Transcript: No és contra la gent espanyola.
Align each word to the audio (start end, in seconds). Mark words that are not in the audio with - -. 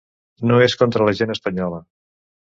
No 0.51 0.55
és 0.67 0.75
contra 0.79 1.05
la 1.07 1.13
gent 1.19 1.33
espanyola. 1.33 1.83